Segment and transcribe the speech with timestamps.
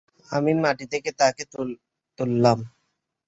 [0.31, 1.43] আমি মাটি থেকে তাকে
[2.19, 2.59] তুললাম।